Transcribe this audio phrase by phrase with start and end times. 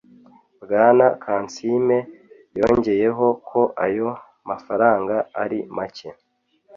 [0.63, 1.97] Bwana Kansiime
[2.59, 4.09] yongeyeho ko ayo
[4.49, 6.09] mafaranga ari make